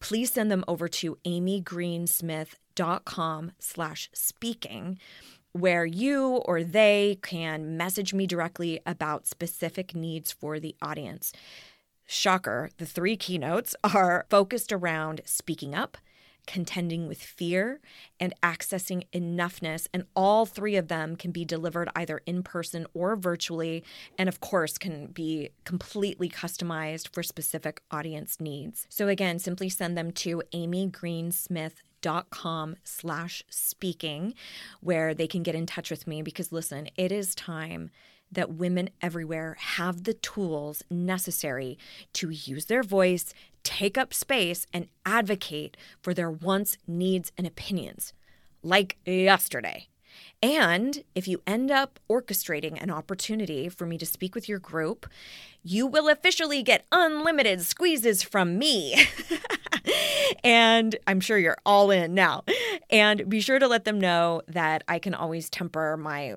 [0.00, 4.98] Please send them over to amygreensmith.com slash speaking
[5.52, 11.32] where you or they can message me directly about specific needs for the audience.
[12.06, 15.98] Shocker, the three keynotes are focused around speaking up,
[16.46, 17.80] contending with fear,
[18.18, 19.86] and accessing enoughness.
[19.92, 23.84] And all three of them can be delivered either in person or virtually,
[24.16, 28.86] and of course, can be completely customized for specific audience needs.
[28.88, 34.34] So, again, simply send them to Amy Greensmith dot com slash speaking
[34.80, 37.90] where they can get in touch with me because listen it is time
[38.30, 41.78] that women everywhere have the tools necessary
[42.12, 43.32] to use their voice
[43.64, 48.12] take up space and advocate for their wants needs and opinions
[48.62, 49.88] like yesterday
[50.42, 55.06] and if you end up orchestrating an opportunity for me to speak with your group,
[55.62, 58.94] you will officially get unlimited squeezes from me.
[60.44, 62.44] and I'm sure you're all in now.
[62.90, 66.36] And be sure to let them know that I can always temper my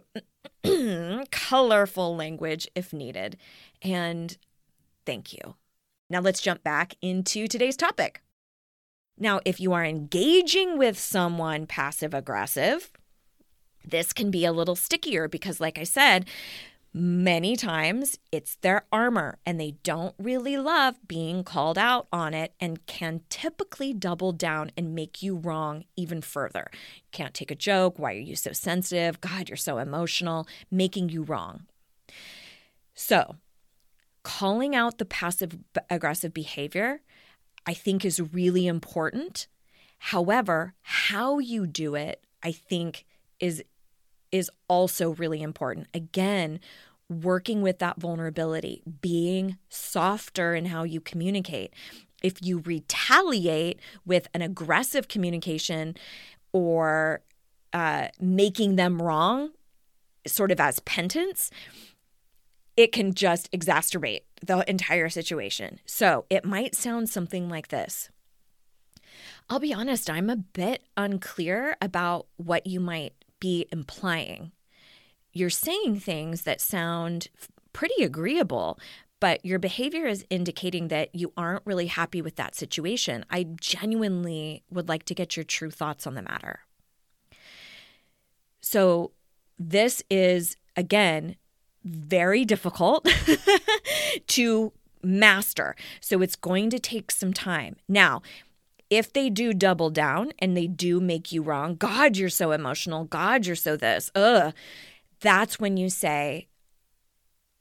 [1.32, 3.38] colorful language if needed.
[3.82, 4.38] And
[5.06, 5.56] thank you.
[6.10, 8.22] Now let's jump back into today's topic.
[9.18, 12.92] Now, if you are engaging with someone passive aggressive,
[13.86, 16.26] this can be a little stickier because, like I said,
[16.94, 22.54] many times it's their armor and they don't really love being called out on it
[22.60, 26.70] and can typically double down and make you wrong even further.
[27.12, 27.98] Can't take a joke.
[27.98, 29.22] Why are you so sensitive?
[29.22, 31.66] God, you're so emotional, making you wrong.
[32.94, 33.38] So,
[34.24, 35.58] calling out the passive
[35.90, 37.02] aggressive behavior,
[37.66, 39.48] I think, is really important.
[39.98, 43.06] However, how you do it, I think,
[43.40, 43.64] is
[44.32, 45.88] is also really important.
[45.94, 46.60] Again,
[47.10, 51.74] working with that vulnerability, being softer in how you communicate.
[52.24, 55.96] If you retaliate with an aggressive communication
[56.54, 57.22] or
[57.74, 59.52] uh, making them wrong,
[60.26, 61.50] sort of as penance,
[62.78, 65.80] it can just exacerbate the entire situation.
[65.86, 68.10] So it might sound something like this.
[69.50, 74.54] I'll be honest, I'm a bit unclear about what you might be implying.
[75.34, 77.28] You're saying things that sound
[77.74, 78.80] pretty agreeable,
[79.20, 83.26] but your behavior is indicating that you aren't really happy with that situation.
[83.30, 86.62] I genuinely would like to get your true thoughts on the matter.
[88.62, 89.12] So,
[89.60, 91.36] this is again
[91.84, 93.08] very difficult
[94.28, 94.72] to
[95.04, 95.76] master.
[96.00, 97.76] So, it's going to take some time.
[97.88, 98.22] Now,
[98.92, 103.06] if they do double down and they do make you wrong, God, you're so emotional.
[103.06, 104.12] God, you're so this.
[104.14, 104.54] Ugh.
[105.22, 106.48] That's when you say,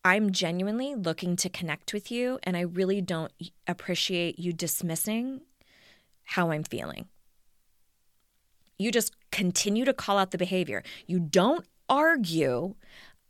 [0.04, 3.32] I'm genuinely looking to connect with you, and I really don't
[3.68, 5.42] appreciate you dismissing
[6.24, 7.06] how I'm feeling.
[8.78, 10.82] You just continue to call out the behavior.
[11.06, 12.74] You don't argue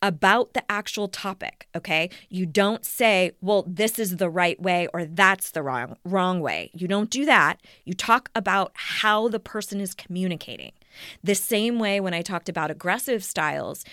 [0.03, 2.11] about the actual topic, okay?
[2.29, 6.71] You don't say, "Well, this is the right way or that's the wrong wrong way."
[6.73, 7.61] You don't do that.
[7.85, 10.73] You talk about how the person is communicating.
[11.23, 13.85] The same way when I talked about aggressive styles,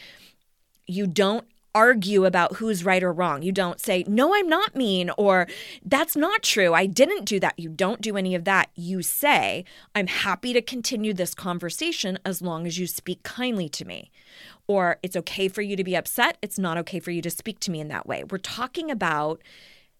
[0.85, 1.45] you don't
[1.77, 3.43] argue about who's right or wrong.
[3.43, 5.47] You don't say, No, I'm not mean, or
[5.85, 6.73] That's not true.
[6.73, 7.59] I didn't do that.
[7.59, 8.69] You don't do any of that.
[8.73, 9.63] You say,
[9.93, 14.09] I'm happy to continue this conversation as long as you speak kindly to me
[14.65, 16.37] or it's okay for you to be upset.
[16.41, 18.23] It's not okay for you to speak to me in that way.
[18.23, 19.41] We're talking about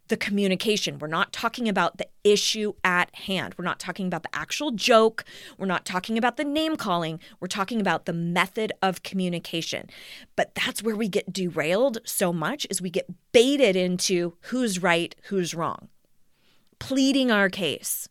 [0.08, 1.00] the communication.
[1.00, 3.56] We're not talking about the issue at hand.
[3.58, 5.24] We're not talking about the actual joke.
[5.58, 7.20] We're not talking about the name calling.
[7.40, 9.90] We're talking about the method of communication.
[10.36, 15.16] But that's where we get derailed so much is we get baited into who's right,
[15.24, 15.90] who's wrong.
[16.80, 18.08] Pleading our case.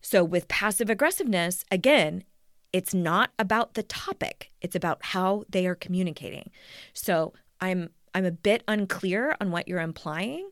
[0.00, 2.24] So with passive aggressiveness, again,
[2.72, 6.50] it's not about the topic, it's about how they are communicating.
[6.92, 10.48] So I'm I'm a bit unclear on what you're implying,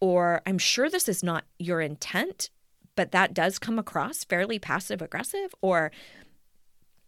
[0.00, 2.50] or I'm sure this is not your intent,
[2.96, 5.90] but that does come across fairly passive aggressive, or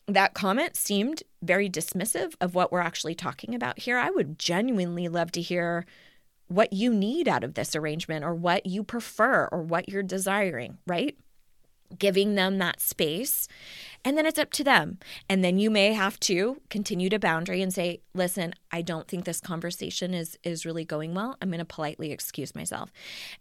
[0.07, 3.97] that comment seemed very dismissive of what we're actually talking about here.
[3.97, 5.87] I would genuinely love to hear
[6.49, 10.79] what you need out of this arrangement or what you prefer or what you're desiring,
[10.87, 11.17] right?
[11.99, 13.49] Giving them that space.
[14.05, 14.99] And then it's up to them.
[15.29, 19.25] And then you may have to continue to boundary and say, listen, I don't think
[19.25, 21.37] this conversation is is really going well.
[21.43, 22.93] I'm gonna politely excuse myself.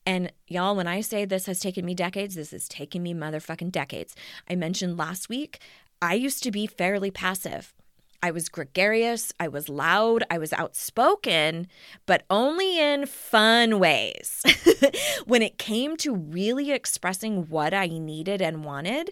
[0.06, 3.72] And y'all, when I say this has taken me decades, this has taken me motherfucking
[3.72, 4.16] decades.
[4.50, 5.60] I mentioned last week,
[6.02, 7.74] I used to be fairly passive.
[8.22, 11.68] I was gregarious, I was loud, I was outspoken,
[12.06, 14.44] but only in fun ways.
[15.26, 19.12] when it came to really expressing what I needed and wanted,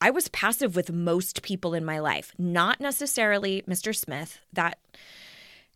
[0.00, 3.94] I was passive with most people in my life, not necessarily Mr.
[3.94, 4.38] Smith.
[4.52, 4.78] That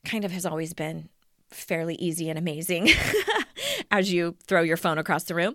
[0.04, 1.08] kind of has always been
[1.50, 2.90] fairly easy and amazing
[3.90, 5.54] as you throw your phone across the room.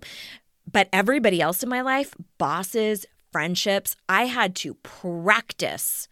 [0.70, 6.08] But everybody else in my life, bosses, friendships, I had to practice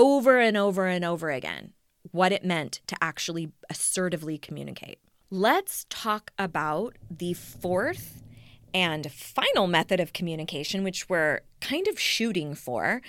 [0.00, 1.74] over and over and over again
[2.10, 4.98] what it meant to actually assertively communicate.
[5.28, 8.22] Let's talk about the fourth
[8.72, 13.02] and final method of communication, which we're kind of shooting for.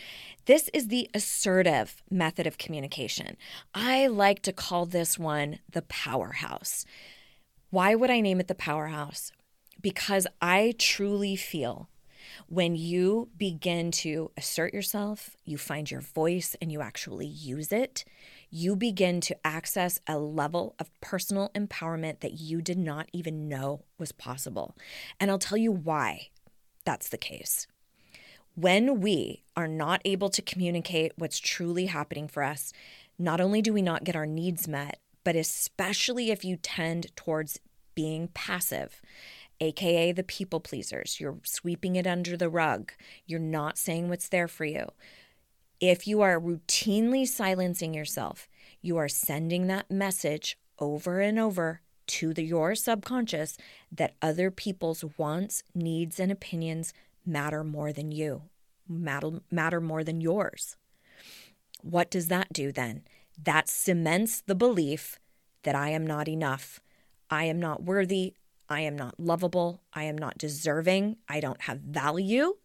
[0.48, 3.38] This is the assertive method of communication.
[3.74, 6.86] I like to call this one the powerhouse.
[7.70, 9.32] Why would I name it the powerhouse?
[9.82, 11.88] Because I truly feel
[12.48, 18.06] when you begin to assert yourself, you find your voice and you actually use it,
[18.50, 23.84] you begin to access a level of personal empowerment that you did not even know
[23.98, 24.76] was possible.
[25.20, 26.30] And I'll tell you why
[26.86, 27.68] that's the case.
[28.56, 32.74] When we are not able to communicate what's truly happening for us,
[33.18, 37.60] not only do we not get our needs met, but especially if you tend towards
[37.96, 39.02] being passive,
[39.62, 42.92] aka the people pleasers, you're sweeping it under the rug,
[43.26, 44.88] you're not saying what's there for you.
[45.80, 48.50] If you are routinely silencing yourself,
[48.82, 53.58] you are sending that message over and over to the, your subconscious
[53.92, 56.94] that other people's wants, needs, and opinions
[57.26, 58.44] matter more than you,
[58.88, 60.76] matter, matter more than yours.
[61.82, 63.04] What does that do then?
[63.42, 65.20] That cements the belief
[65.64, 66.80] that I am not enough.
[67.30, 68.34] I am not worthy.
[68.72, 69.82] I am not lovable.
[69.94, 71.18] I am not deserving.
[71.28, 72.56] I don't have value.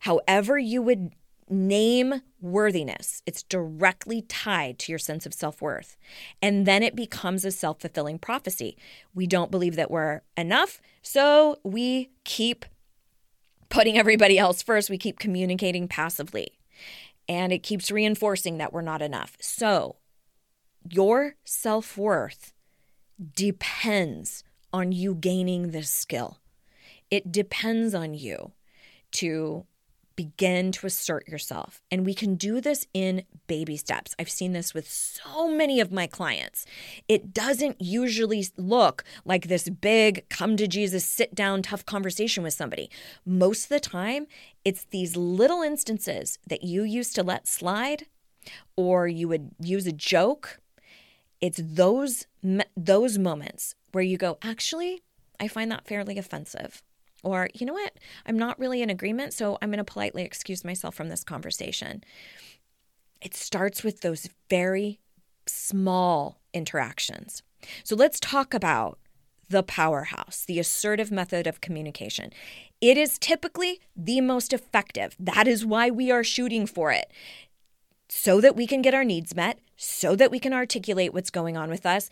[0.00, 1.12] However, you would
[1.48, 3.22] name worthiness.
[3.26, 5.96] It's directly tied to your sense of self worth.
[6.42, 8.76] And then it becomes a self fulfilling prophecy.
[9.14, 12.66] We don't believe that we're enough, so we keep
[13.70, 14.90] putting everybody else first.
[14.90, 16.58] We keep communicating passively,
[17.26, 19.36] and it keeps reinforcing that we're not enough.
[19.40, 19.96] So
[20.88, 22.52] your self worth
[23.34, 26.38] depends on you gaining this skill.
[27.10, 28.52] It depends on you
[29.12, 29.64] to
[30.18, 31.80] begin to assert yourself.
[31.92, 34.16] And we can do this in baby steps.
[34.18, 36.66] I've seen this with so many of my clients.
[37.06, 42.52] It doesn't usually look like this big come to Jesus, sit down, tough conversation with
[42.52, 42.90] somebody.
[43.24, 44.26] Most of the time,
[44.64, 48.06] it's these little instances that you used to let slide
[48.74, 50.58] or you would use a joke.
[51.40, 52.26] It's those
[52.76, 55.02] those moments where you go, actually,
[55.40, 56.82] I find that fairly offensive.
[57.22, 57.94] Or, you know what?
[58.26, 62.04] I'm not really in agreement, so I'm going to politely excuse myself from this conversation.
[63.20, 65.00] It starts with those very
[65.46, 67.42] small interactions.
[67.82, 68.98] So let's talk about
[69.48, 72.32] the powerhouse, the assertive method of communication.
[72.80, 75.16] It is typically the most effective.
[75.18, 77.10] That is why we are shooting for it.
[78.08, 81.56] So that we can get our needs met, so that we can articulate what's going
[81.56, 82.08] on with us,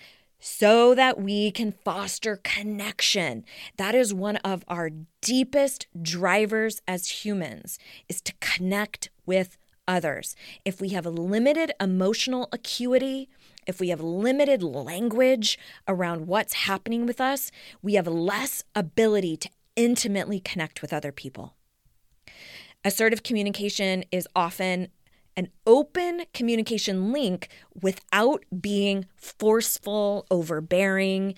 [0.49, 3.45] so that we can foster connection.
[3.79, 4.91] That is one of our
[5.21, 10.37] deepest drivers as humans is to connect with others.
[10.65, 13.29] If we have limited emotional acuity,
[13.67, 17.51] if we have limited language around what's happening with us,
[17.83, 21.57] we have less ability to intimately connect with other people.
[22.85, 24.91] Assertive communication is often
[25.37, 27.49] an open communication link
[27.81, 31.35] without being forceful, overbearing.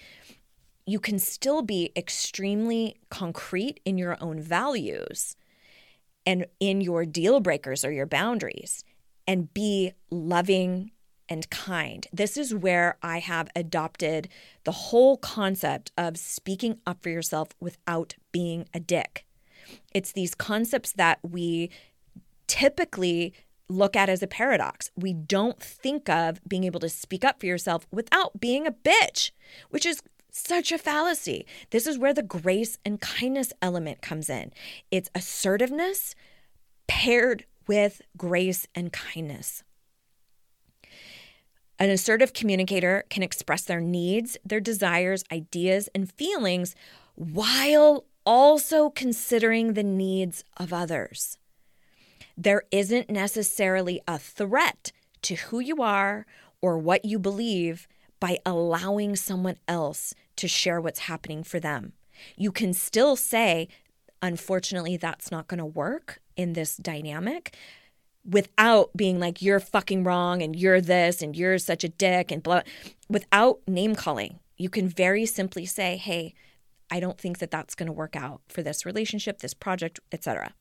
[0.86, 5.36] You can still be extremely concrete in your own values
[6.24, 8.84] and in your deal breakers or your boundaries
[9.26, 10.92] and be loving
[11.28, 12.06] and kind.
[12.12, 14.28] This is where I have adopted
[14.64, 19.26] the whole concept of speaking up for yourself without being a dick.
[19.92, 21.70] It's these concepts that we
[22.46, 23.34] typically
[23.68, 24.90] look at as a paradox.
[24.96, 29.30] We don't think of being able to speak up for yourself without being a bitch,
[29.70, 31.46] which is such a fallacy.
[31.70, 34.52] This is where the grace and kindness element comes in.
[34.90, 36.14] It's assertiveness
[36.86, 39.62] paired with grace and kindness.
[41.78, 46.74] An assertive communicator can express their needs, their desires, ideas, and feelings
[47.14, 51.37] while also considering the needs of others
[52.38, 56.24] there isn't necessarily a threat to who you are
[56.62, 57.88] or what you believe
[58.20, 61.92] by allowing someone else to share what's happening for them.
[62.36, 63.68] You can still say,
[64.22, 67.56] unfortunately, that's not going to work in this dynamic
[68.24, 72.42] without being like, you're fucking wrong and you're this and you're such a dick and
[72.42, 72.62] blah,
[73.08, 74.38] without name calling.
[74.56, 76.34] You can very simply say, hey,
[76.90, 80.52] I don't think that that's going to work out for this relationship, this project, etc.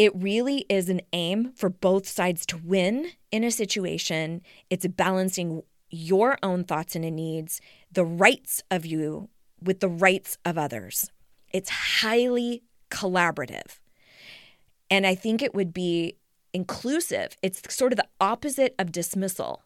[0.00, 4.40] It really is an aim for both sides to win in a situation.
[4.70, 7.60] It's balancing your own thoughts and needs,
[7.92, 9.28] the rights of you
[9.62, 11.10] with the rights of others.
[11.52, 13.78] It's highly collaborative.
[14.90, 16.16] And I think it would be
[16.54, 17.36] inclusive.
[17.42, 19.64] It's sort of the opposite of dismissal.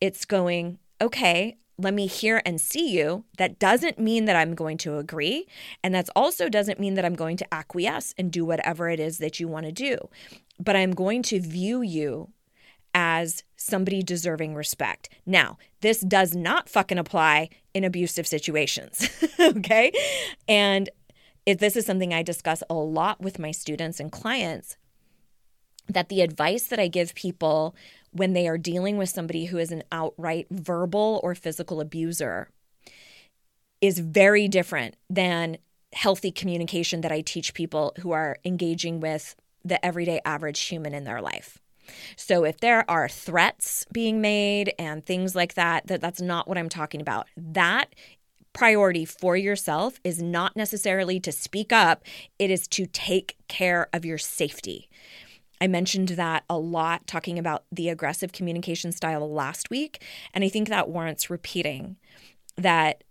[0.00, 3.24] It's going, okay, let me hear and see you.
[3.38, 5.46] That doesn't mean that I'm going to agree.
[5.82, 9.18] And that also doesn't mean that I'm going to acquiesce and do whatever it is
[9.18, 9.98] that you want to do.
[10.60, 12.30] But I'm going to view you
[12.94, 15.08] as somebody deserving respect.
[15.26, 19.08] Now, this does not fucking apply in abusive situations.
[19.40, 19.90] okay.
[20.46, 20.88] And
[21.44, 24.76] if this is something I discuss a lot with my students and clients
[25.88, 27.74] that the advice that I give people
[28.14, 32.48] when they are dealing with somebody who is an outright verbal or physical abuser
[33.80, 35.58] is very different than
[35.92, 41.04] healthy communication that I teach people who are engaging with the everyday average human in
[41.04, 41.58] their life.
[42.16, 46.56] So if there are threats being made and things like that, that that's not what
[46.56, 47.26] I'm talking about.
[47.36, 47.94] That
[48.52, 52.04] priority for yourself is not necessarily to speak up,
[52.38, 54.88] it is to take care of your safety.
[55.64, 60.04] I mentioned that a lot talking about the aggressive communication style last week.
[60.34, 61.96] And I think that warrants repeating
[62.58, 63.02] that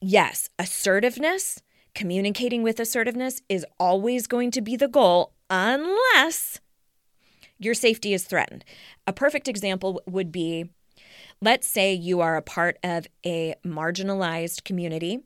[0.00, 1.60] yes, assertiveness,
[1.96, 6.60] communicating with assertiveness is always going to be the goal unless
[7.58, 8.64] your safety is threatened.
[9.08, 10.70] A perfect example would be
[11.40, 15.24] let's say you are a part of a marginalized community.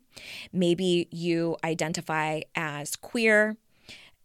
[0.50, 3.58] Maybe you identify as queer,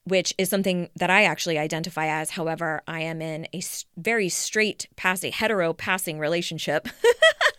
[0.08, 2.32] which is something that I actually identify as.
[2.32, 3.62] However, I am in a
[3.98, 6.88] very straight passing, hetero passing relationship.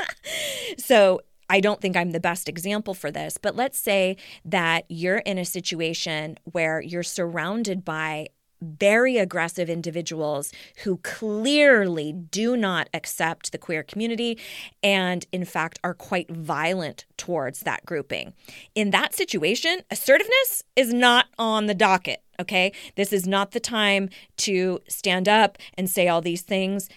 [0.79, 1.21] so
[1.51, 5.39] I don't think I'm the best example for this, but let's say that you're in
[5.39, 8.29] a situation where you're surrounded by
[8.61, 14.39] very aggressive individuals who clearly do not accept the queer community
[14.83, 18.33] and, in fact, are quite violent towards that grouping.
[18.75, 22.23] In that situation, assertiveness is not on the docket.
[22.41, 22.73] Okay.
[22.97, 26.89] This is not the time to stand up and say all these things.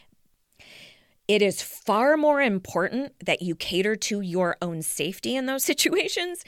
[1.28, 6.44] It is far more important that you cater to your own safety in those situations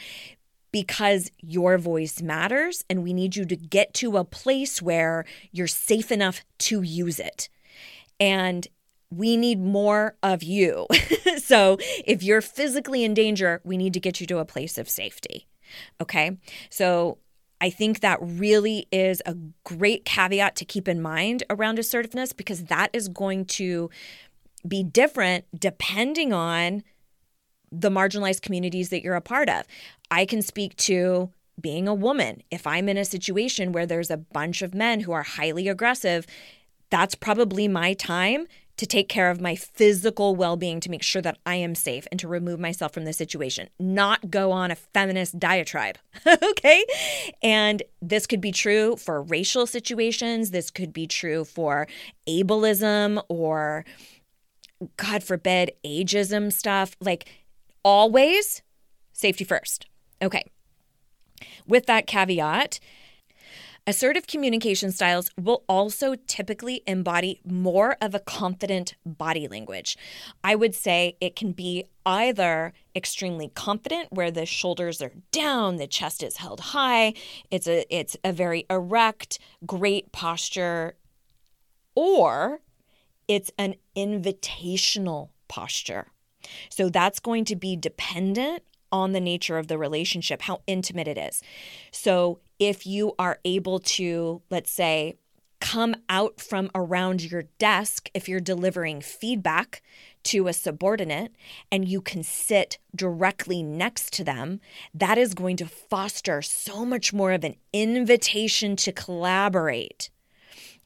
[0.72, 5.68] because your voice matters and we need you to get to a place where you're
[5.68, 7.48] safe enough to use it.
[8.20, 8.68] And
[9.10, 10.88] we need more of you.
[11.38, 14.90] so if you're physically in danger, we need to get you to a place of
[14.90, 15.48] safety.
[16.02, 16.38] Okay.
[16.70, 17.20] So
[17.64, 22.66] I think that really is a great caveat to keep in mind around assertiveness because
[22.66, 23.90] that is going to
[24.68, 26.84] be different depending on
[27.72, 29.64] the marginalized communities that you're a part of.
[30.12, 32.44] I can speak to being a woman.
[32.52, 36.28] If I'm in a situation where there's a bunch of men who are highly aggressive,
[36.90, 38.46] that's probably my time
[38.78, 42.08] to take care of my physical well being to make sure that I am safe
[42.12, 45.98] and to remove myself from the situation, not go on a feminist diatribe.
[46.28, 46.84] okay.
[47.42, 50.52] And this could be true for racial situations.
[50.52, 51.88] This could be true for
[52.28, 53.86] ableism or,
[54.98, 56.96] God forbid, ageism stuff.
[57.00, 57.30] Like,
[57.84, 58.64] always
[59.14, 59.86] safety first.
[60.22, 60.46] Okay.
[61.68, 62.80] With that caveat,
[63.86, 69.98] assertive communication styles will also typically embody more of a confident body language.
[70.44, 75.88] I would say it can be either extremely confident where the shoulders are down, the
[75.88, 77.14] chest is held high,
[77.52, 80.96] it's a it's a very erect, great posture
[81.96, 82.62] or
[83.28, 86.08] it's an invitational posture.
[86.70, 88.64] So that's going to be dependent
[88.94, 91.42] on the nature of the relationship, how intimate it is.
[91.92, 95.18] So if you are able to, let's say,
[95.60, 99.82] come out from around your desk if you're delivering feedback
[100.22, 101.34] to a subordinate
[101.72, 104.60] and you can sit directly next to them,
[104.94, 110.10] that is going to foster so much more of an invitation to collaborate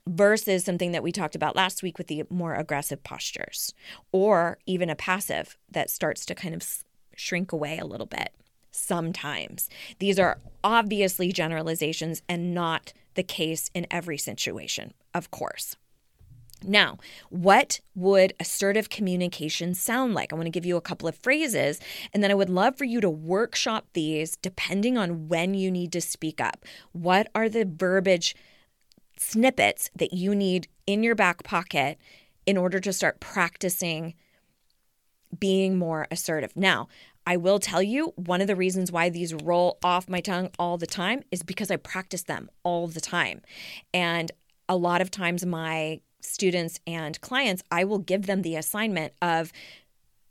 [0.08, 3.74] versus something that we talked about last week with the more aggressive postures
[4.12, 6.64] or even a passive that starts to kind of
[7.18, 8.34] shrink away a little bit
[8.72, 9.70] sometimes.
[10.00, 15.76] These are obviously generalizations and not the case in every situation, of course.
[16.64, 16.98] Now,
[17.30, 20.32] what would assertive communication sound like?
[20.32, 21.80] I want to give you a couple of phrases,
[22.14, 25.92] and then I would love for you to workshop these depending on when you need
[25.92, 26.66] to speak up.
[26.94, 28.36] What are the verbiage
[29.20, 31.98] snippets that you need in your back pocket
[32.46, 34.16] in order to start practicing
[35.38, 36.56] being more assertive.
[36.56, 36.88] Now,
[37.26, 40.78] I will tell you one of the reasons why these roll off my tongue all
[40.78, 43.42] the time is because I practice them all the time.
[43.94, 44.32] And
[44.70, 49.52] a lot of times, my students and clients, I will give them the assignment of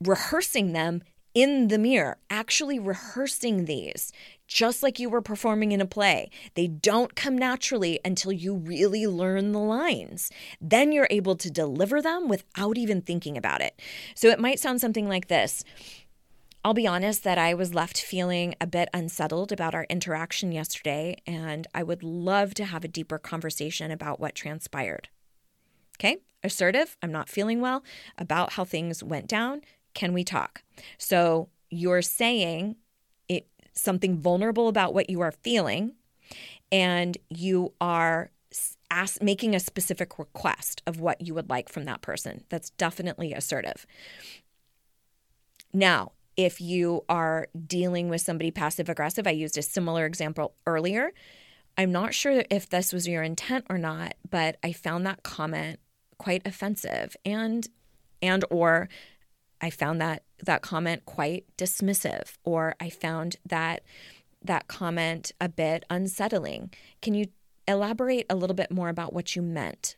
[0.03, 1.03] rehearsing them
[1.34, 4.11] in the mirror, actually rehearsing these,
[4.47, 6.30] just like you were performing in a play.
[6.55, 10.30] They don't come naturally until you really learn the lines.
[10.61, 13.80] Then you're able to deliver them without even thinking about it.
[14.14, 15.64] So it might sound something like this.
[16.64, 21.16] I'll be honest that I was left feeling a bit unsettled about our interaction yesterday,
[21.24, 25.09] and I would love to have a deeper conversation about what transpired.
[25.97, 27.84] Okay, assertive, I'm not feeling well
[28.18, 29.61] about how things went down.
[29.94, 30.64] Can we talk?
[30.99, 32.74] So you're saying
[33.76, 35.94] something vulnerable about what you are feeling,
[36.72, 38.30] and you are
[38.90, 42.44] ask, making a specific request of what you would like from that person.
[42.48, 43.86] That's definitely assertive.
[45.72, 51.12] Now, if you are dealing with somebody passive aggressive, I used a similar example earlier.
[51.78, 55.78] I'm not sure if this was your intent or not, but I found that comment
[56.18, 57.68] quite offensive and
[58.22, 58.88] and or
[59.61, 63.82] I found that that comment quite dismissive or I found that
[64.42, 66.70] that comment a bit unsettling.
[67.00, 67.26] Can you
[67.66, 69.96] elaborate a little bit more about what you meant?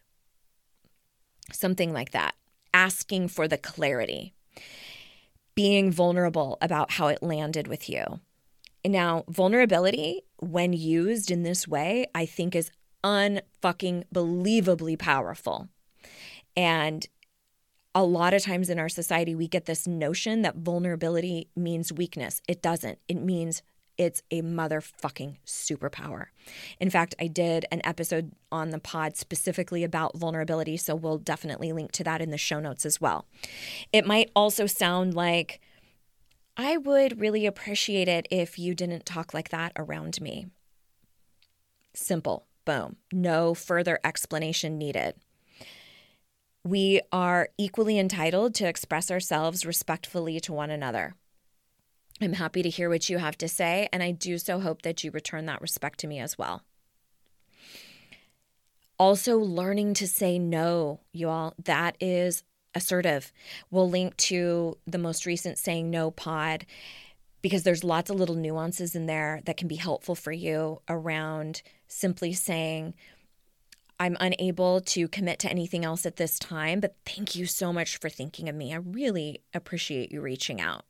[1.52, 2.34] Something like that.
[2.72, 4.34] Asking for the clarity.
[5.54, 8.20] Being vulnerable about how it landed with you.
[8.84, 12.70] Now, vulnerability, when used in this way, I think is
[13.04, 15.68] unfucking believably powerful.
[16.56, 17.06] And
[17.94, 22.40] a lot of times in our society, we get this notion that vulnerability means weakness.
[22.46, 22.98] It doesn't.
[23.08, 23.62] It means
[23.96, 26.26] it's a motherfucking superpower.
[26.78, 31.72] In fact, I did an episode on the pod specifically about vulnerability, so we'll definitely
[31.72, 33.26] link to that in the show notes as well.
[33.92, 35.60] It might also sound like,
[36.56, 40.46] I would really appreciate it if you didn't talk like that around me.
[41.92, 45.14] Simple, boom, no further explanation needed.
[46.68, 51.14] We are equally entitled to express ourselves respectfully to one another.
[52.20, 55.02] I'm happy to hear what you have to say, and I do so hope that
[55.02, 56.64] you return that respect to me as well.
[58.98, 62.42] Also, learning to say no, you all, that is
[62.74, 63.32] assertive.
[63.70, 66.66] We'll link to the most recent Saying No pod
[67.40, 71.62] because there's lots of little nuances in there that can be helpful for you around
[71.86, 72.92] simply saying,
[74.00, 77.96] I'm unable to commit to anything else at this time, but thank you so much
[77.96, 78.72] for thinking of me.
[78.72, 80.84] I really appreciate you reaching out.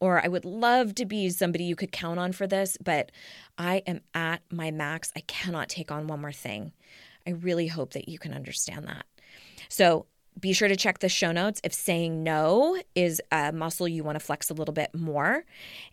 [0.00, 3.12] Or I would love to be somebody you could count on for this, but
[3.58, 5.12] I am at my max.
[5.14, 6.72] I cannot take on one more thing.
[7.26, 9.04] I really hope that you can understand that.
[9.68, 10.06] So
[10.38, 14.16] be sure to check the show notes if saying no is a muscle you want
[14.16, 15.44] to flex a little bit more.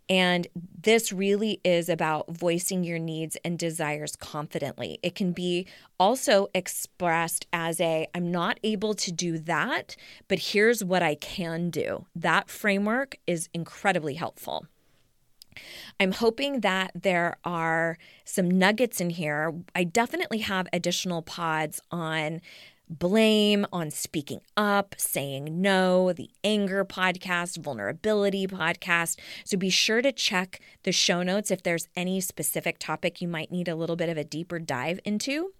[0.09, 0.47] And
[0.81, 4.99] this really is about voicing your needs and desires confidently.
[5.03, 5.67] It can be
[5.99, 9.95] also expressed as a I'm not able to do that,
[10.27, 12.05] but here's what I can do.
[12.15, 14.65] That framework is incredibly helpful.
[15.99, 19.53] I'm hoping that there are some nuggets in here.
[19.75, 22.41] I definitely have additional pods on
[22.91, 29.17] blame, on speaking up, saying no, the anger podcast, vulnerability podcast.
[29.45, 33.51] So be sure to check the show notes if there's any specific topic you might
[33.51, 35.53] need a little bit of a deeper dive into.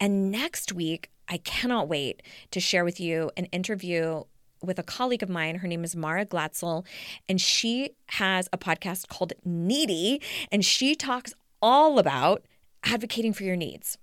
[0.00, 4.24] And next week, I cannot wait to share with you an interview
[4.62, 5.56] with a colleague of mine.
[5.56, 6.84] Her name is Mara Glatzel,
[7.28, 10.20] and she has a podcast called Needy,
[10.50, 12.42] and she talks all about
[12.84, 13.98] advocating for your needs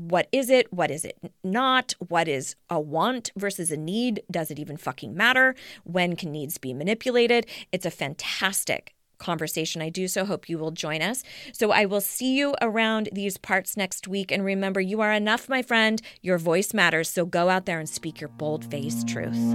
[0.00, 0.72] what is it?
[0.72, 1.94] What is it not?
[1.98, 4.22] What is a want versus a need?
[4.30, 5.54] Does it even fucking matter?
[5.84, 7.46] When can needs be manipulated?
[7.70, 9.82] It's a fantastic conversation.
[9.82, 11.22] I do so hope you will join us.
[11.52, 14.32] So I will see you around these parts next week.
[14.32, 16.00] And remember, you are enough, my friend.
[16.22, 17.10] Your voice matters.
[17.10, 19.54] So go out there and speak your bold faced truth.